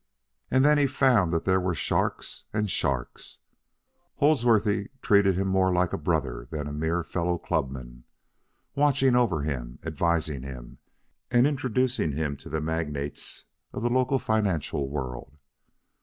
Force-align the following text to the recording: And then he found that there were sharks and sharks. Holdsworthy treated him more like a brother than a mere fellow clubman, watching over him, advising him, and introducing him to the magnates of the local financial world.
And 0.49 0.65
then 0.65 0.79
he 0.79 0.87
found 0.87 1.31
that 1.31 1.45
there 1.45 1.59
were 1.59 1.75
sharks 1.75 2.45
and 2.51 2.71
sharks. 2.71 3.37
Holdsworthy 4.15 4.89
treated 5.03 5.37
him 5.37 5.47
more 5.47 5.71
like 5.71 5.93
a 5.93 5.97
brother 5.99 6.47
than 6.49 6.65
a 6.65 6.73
mere 6.73 7.03
fellow 7.03 7.37
clubman, 7.37 8.05
watching 8.73 9.15
over 9.15 9.43
him, 9.43 9.77
advising 9.83 10.41
him, 10.41 10.79
and 11.29 11.45
introducing 11.45 12.13
him 12.13 12.35
to 12.37 12.49
the 12.49 12.59
magnates 12.61 13.45
of 13.73 13.83
the 13.83 13.91
local 13.91 14.17
financial 14.17 14.89
world. 14.89 15.37